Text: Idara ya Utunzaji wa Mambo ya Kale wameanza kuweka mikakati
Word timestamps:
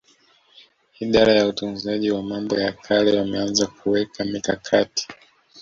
Idara 0.99 1.33
ya 1.33 1.47
Utunzaji 1.47 2.11
wa 2.11 2.23
Mambo 2.23 2.59
ya 2.59 2.71
Kale 2.71 3.17
wameanza 3.19 3.67
kuweka 3.67 4.23
mikakati 4.25 5.07